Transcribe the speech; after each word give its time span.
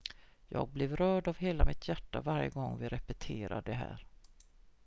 jag 0.47 0.69
blev 0.69 0.95
rörd 0.95 1.27
av 1.27 1.37
hela 1.37 1.65
mitt 1.65 1.87
hjärta 1.87 2.21
varje 2.21 2.49
gång 2.49 2.77
vi 2.79 2.87
repeterade 2.87 3.71
det 3.71 3.77
här 3.77 4.05